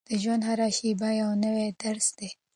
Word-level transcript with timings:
د 0.09 0.11
ژوند 0.23 0.41
هره 0.49 0.67
شېبه 0.77 1.09
یو 1.21 1.29
نوی 1.43 1.67
درس 1.81 2.07
دی. 2.17 2.29